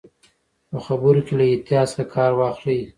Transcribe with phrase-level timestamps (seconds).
[0.69, 2.81] په خبرو کې له احتیاط څخه کار واخلئ.